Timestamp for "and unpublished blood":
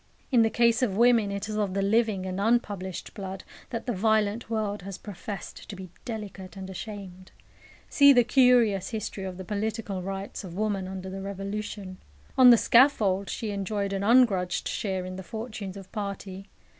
2.25-3.43